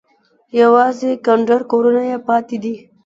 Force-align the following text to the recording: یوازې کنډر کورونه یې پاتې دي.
یوازې 0.61 1.11
کنډر 1.25 1.61
کورونه 1.71 2.01
یې 2.11 2.17
پاتې 2.27 2.57
دي. 2.63 2.75